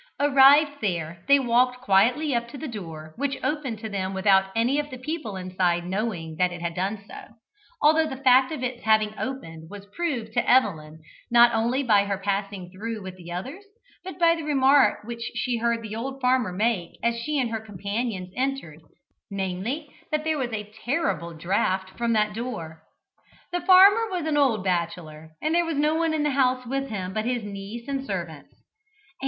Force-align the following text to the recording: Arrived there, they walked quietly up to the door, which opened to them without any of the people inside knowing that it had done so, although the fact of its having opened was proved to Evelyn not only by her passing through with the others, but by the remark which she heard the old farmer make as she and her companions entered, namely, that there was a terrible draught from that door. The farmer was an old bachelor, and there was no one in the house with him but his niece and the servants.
Arrived 0.19 0.81
there, 0.81 1.23
they 1.27 1.37
walked 1.37 1.81
quietly 1.83 2.33
up 2.33 2.47
to 2.47 2.57
the 2.57 2.67
door, 2.67 3.13
which 3.17 3.37
opened 3.43 3.77
to 3.77 3.87
them 3.87 4.15
without 4.15 4.45
any 4.55 4.79
of 4.79 4.89
the 4.89 4.97
people 4.97 5.35
inside 5.35 5.85
knowing 5.85 6.35
that 6.37 6.51
it 6.51 6.59
had 6.59 6.73
done 6.73 7.05
so, 7.07 7.25
although 7.83 8.07
the 8.09 8.23
fact 8.23 8.51
of 8.51 8.63
its 8.63 8.81
having 8.81 9.13
opened 9.19 9.69
was 9.69 9.85
proved 9.95 10.33
to 10.33 10.49
Evelyn 10.49 11.01
not 11.29 11.53
only 11.53 11.83
by 11.83 12.05
her 12.05 12.17
passing 12.17 12.71
through 12.71 13.03
with 13.03 13.15
the 13.15 13.31
others, 13.31 13.63
but 14.03 14.17
by 14.17 14.33
the 14.33 14.41
remark 14.41 15.03
which 15.03 15.21
she 15.35 15.57
heard 15.57 15.83
the 15.83 15.95
old 15.95 16.19
farmer 16.19 16.51
make 16.51 16.97
as 17.03 17.15
she 17.19 17.37
and 17.37 17.51
her 17.51 17.59
companions 17.61 18.31
entered, 18.35 18.79
namely, 19.29 19.87
that 20.09 20.23
there 20.23 20.39
was 20.39 20.51
a 20.51 20.73
terrible 20.83 21.31
draught 21.35 21.91
from 21.95 22.13
that 22.13 22.33
door. 22.33 22.81
The 23.51 23.61
farmer 23.61 24.09
was 24.09 24.25
an 24.25 24.35
old 24.35 24.63
bachelor, 24.63 25.33
and 25.43 25.53
there 25.53 25.63
was 25.63 25.77
no 25.77 25.93
one 25.93 26.15
in 26.15 26.23
the 26.23 26.31
house 26.31 26.65
with 26.65 26.89
him 26.89 27.13
but 27.13 27.25
his 27.25 27.43
niece 27.43 27.87
and 27.87 27.99
the 27.99 28.05
servants. 28.07 28.63